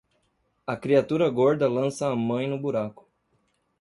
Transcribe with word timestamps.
A 0.65 0.75
criatura 0.77 1.29
gorda 1.29 1.69
lança 1.69 2.07
a 2.11 2.15
mãe 2.15 2.47
no 2.49 2.57
buraco. 2.57 3.07